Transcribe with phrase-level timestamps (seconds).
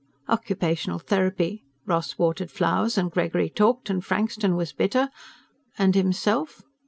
[0.27, 1.63] Occupational therapy.
[1.85, 5.09] Ross watered flowers and Gregory talked and Frankston was bitter
[5.77, 5.93] and...
[5.93, 6.63] himself?